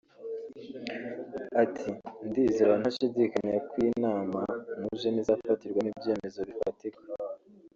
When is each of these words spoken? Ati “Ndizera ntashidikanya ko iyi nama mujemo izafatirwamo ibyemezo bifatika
Ati 1.63 1.89
“Ndizera 2.27 2.73
ntashidikanya 2.81 3.55
ko 3.69 3.73
iyi 3.81 3.91
nama 4.03 4.41
mujemo 4.87 5.19
izafatirwamo 5.21 5.89
ibyemezo 5.93 6.39
bifatika 6.49 7.01